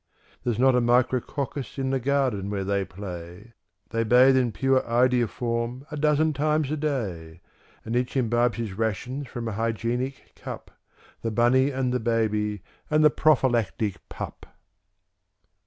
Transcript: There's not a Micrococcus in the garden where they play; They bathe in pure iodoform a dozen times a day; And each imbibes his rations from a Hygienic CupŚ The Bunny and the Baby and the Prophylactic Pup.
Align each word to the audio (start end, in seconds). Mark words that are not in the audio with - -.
There's 0.43 0.57
not 0.57 0.73
a 0.73 0.81
Micrococcus 0.81 1.77
in 1.77 1.91
the 1.91 1.99
garden 1.99 2.49
where 2.49 2.63
they 2.63 2.83
play; 2.83 3.53
They 3.91 4.03
bathe 4.03 4.35
in 4.35 4.51
pure 4.51 4.81
iodoform 4.81 5.85
a 5.91 5.95
dozen 5.95 6.33
times 6.33 6.71
a 6.71 6.75
day; 6.75 7.39
And 7.85 7.95
each 7.95 8.17
imbibes 8.17 8.57
his 8.57 8.73
rations 8.73 9.27
from 9.27 9.47
a 9.47 9.51
Hygienic 9.51 10.33
CupŚ 10.35 10.69
The 11.21 11.29
Bunny 11.29 11.69
and 11.69 11.93
the 11.93 11.99
Baby 11.99 12.63
and 12.89 13.03
the 13.05 13.11
Prophylactic 13.11 13.97
Pup. 14.09 14.47